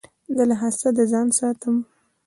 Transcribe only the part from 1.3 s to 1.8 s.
ساتم.